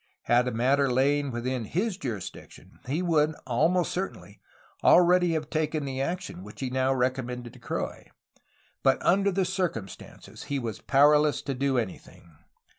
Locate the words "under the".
9.05-9.45